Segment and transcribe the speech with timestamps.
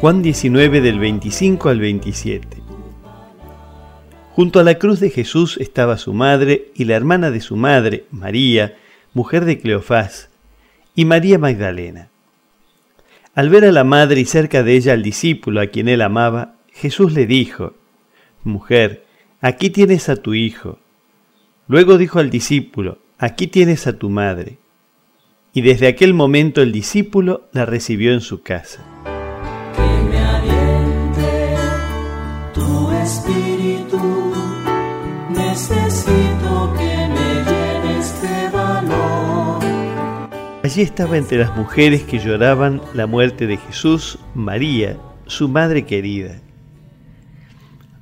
[0.00, 2.58] Juan 19 del 25 al 27.
[4.30, 8.04] Junto a la cruz de Jesús estaba su madre y la hermana de su madre,
[8.12, 8.76] María,
[9.12, 10.30] mujer de Cleofás,
[10.94, 12.10] y María Magdalena.
[13.34, 16.54] Al ver a la madre y cerca de ella al discípulo a quien él amaba,
[16.72, 17.74] Jesús le dijo,
[18.44, 19.04] Mujer,
[19.40, 20.78] aquí tienes a tu hijo.
[21.66, 24.58] Luego dijo al discípulo, Aquí tienes a tu madre.
[25.52, 28.84] Y desde aquel momento el discípulo la recibió en su casa.
[33.08, 34.34] Espíritu,
[35.30, 37.28] necesito que me
[38.22, 39.64] de valor.
[40.62, 46.38] Allí estaba entre las mujeres que lloraban la muerte de Jesús, María, su madre querida.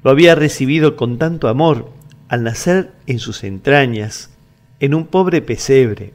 [0.02, 1.92] Lo había recibido con tanto amor
[2.28, 4.30] al nacer en sus entrañas,
[4.80, 6.14] en un pobre pesebre.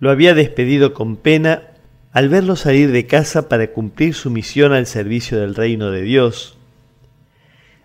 [0.00, 1.62] Lo había despedido con pena
[2.10, 6.55] al verlo salir de casa para cumplir su misión al servicio del reino de Dios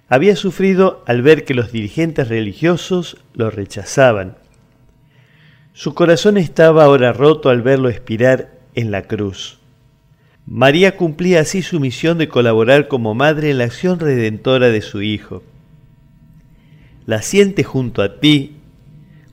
[0.08, 4.36] había sufrido al ver que los dirigentes religiosos lo rechazaban.
[5.74, 9.58] Su corazón estaba ahora roto al verlo expirar en la cruz.
[10.46, 15.02] María cumplía así su misión de colaborar como madre en la acción redentora de su
[15.02, 15.44] Hijo.
[17.06, 18.58] ¿La siente junto a ti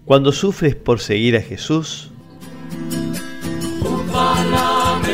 [0.05, 2.13] cuando sufres por seguir a Jesús?